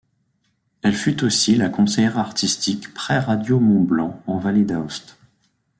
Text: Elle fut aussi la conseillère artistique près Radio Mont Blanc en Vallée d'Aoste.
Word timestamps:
Elle 0.81 0.95
fut 0.95 1.23
aussi 1.23 1.53
la 1.55 1.69
conseillère 1.69 2.17
artistique 2.17 2.91
près 2.95 3.19
Radio 3.19 3.59
Mont 3.59 3.81
Blanc 3.83 4.19
en 4.25 4.39
Vallée 4.39 4.65
d'Aoste. 4.65 5.19